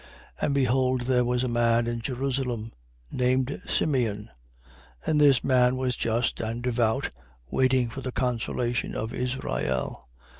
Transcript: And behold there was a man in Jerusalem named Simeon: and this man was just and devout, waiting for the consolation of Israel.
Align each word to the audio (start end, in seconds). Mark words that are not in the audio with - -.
And 0.41 0.55
behold 0.55 1.01
there 1.01 1.23
was 1.23 1.43
a 1.43 1.47
man 1.47 1.85
in 1.85 1.99
Jerusalem 2.01 2.71
named 3.11 3.61
Simeon: 3.67 4.31
and 5.05 5.21
this 5.21 5.43
man 5.43 5.75
was 5.75 5.95
just 5.95 6.39
and 6.41 6.63
devout, 6.63 7.11
waiting 7.51 7.87
for 7.87 8.01
the 8.01 8.11
consolation 8.11 8.95
of 8.95 9.13
Israel. 9.13 10.07